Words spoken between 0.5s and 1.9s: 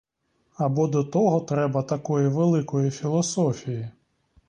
Або до того треба